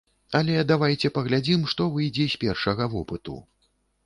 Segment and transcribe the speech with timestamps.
[0.37, 3.39] Але давайце паглядзім, што выйдзе з першага вопыту.